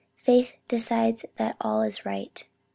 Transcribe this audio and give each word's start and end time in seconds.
Faith 0.15 0.57
decides 0.67 1.25
that 1.35 1.55
all 1.61 1.83
is 1.83 2.07
right." 2.07 2.45